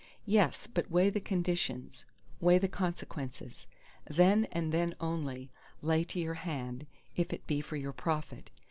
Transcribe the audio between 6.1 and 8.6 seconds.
your hand—if it be for your profit.